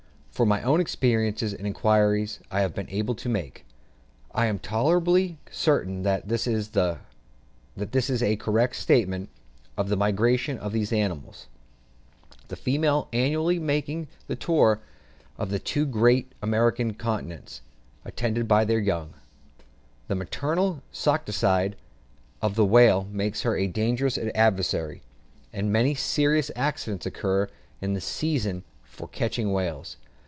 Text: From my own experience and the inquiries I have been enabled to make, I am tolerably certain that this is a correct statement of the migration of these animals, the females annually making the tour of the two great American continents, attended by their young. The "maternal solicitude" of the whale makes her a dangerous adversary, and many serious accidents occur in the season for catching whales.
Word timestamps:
From 0.31 0.47
my 0.49 0.63
own 0.63 0.81
experience 0.81 1.43
and 1.43 1.51
the 1.51 1.67
inquiries 1.67 2.39
I 2.49 2.61
have 2.61 2.73
been 2.73 2.87
enabled 2.87 3.19
to 3.19 3.29
make, 3.29 3.63
I 4.33 4.47
am 4.47 4.57
tolerably 4.57 5.37
certain 5.51 6.01
that 6.01 6.29
this 6.29 6.47
is 6.47 6.73
a 6.75 8.35
correct 8.37 8.75
statement 8.77 9.29
of 9.77 9.87
the 9.87 9.95
migration 9.95 10.57
of 10.57 10.71
these 10.73 10.91
animals, 10.91 11.45
the 12.47 12.55
females 12.55 13.07
annually 13.13 13.59
making 13.59 14.07
the 14.25 14.35
tour 14.35 14.79
of 15.37 15.51
the 15.51 15.59
two 15.59 15.85
great 15.85 16.31
American 16.41 16.95
continents, 16.95 17.61
attended 18.03 18.47
by 18.47 18.65
their 18.65 18.79
young. 18.79 19.13
The 20.07 20.15
"maternal 20.15 20.81
solicitude" 20.91 21.75
of 22.41 22.55
the 22.55 22.65
whale 22.65 23.07
makes 23.11 23.43
her 23.43 23.55
a 23.55 23.67
dangerous 23.67 24.17
adversary, 24.17 25.03
and 25.53 25.71
many 25.71 25.93
serious 25.93 26.49
accidents 26.55 27.05
occur 27.05 27.47
in 27.79 27.93
the 27.93 28.01
season 28.01 28.63
for 28.81 29.07
catching 29.09 29.51
whales. 29.51 29.97